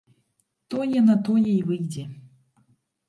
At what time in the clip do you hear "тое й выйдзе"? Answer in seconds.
1.27-2.03